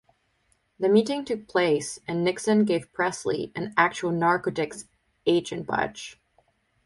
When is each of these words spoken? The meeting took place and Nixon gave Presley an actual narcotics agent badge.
The 0.79 0.89
meeting 0.89 1.25
took 1.25 1.47
place 1.47 1.99
and 2.07 2.23
Nixon 2.23 2.65
gave 2.65 2.91
Presley 2.91 3.51
an 3.55 3.71
actual 3.77 4.09
narcotics 4.09 4.85
agent 5.27 5.67
badge. 5.67 6.19